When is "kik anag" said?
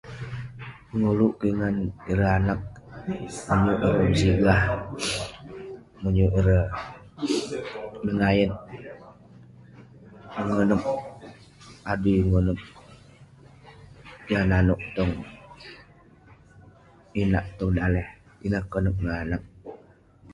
19.01-19.43